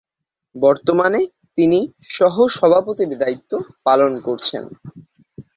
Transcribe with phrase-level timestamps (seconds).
[0.55, 1.19] বর্তমানে
[1.57, 1.79] তিনি
[2.09, 3.51] সহ-সভাপতির দায়িত্ব
[3.85, 4.63] পালন কবছেন।